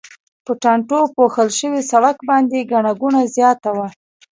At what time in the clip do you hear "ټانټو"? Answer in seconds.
0.61-0.99